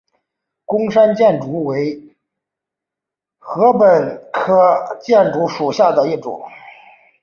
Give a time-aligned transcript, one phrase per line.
[0.65, 2.15] 贡山箭竹为
[3.37, 6.41] 禾本科箭竹属下的一个种。